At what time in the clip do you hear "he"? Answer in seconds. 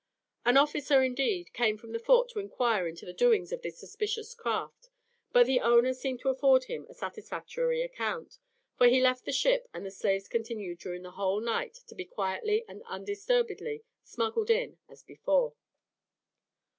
8.87-8.99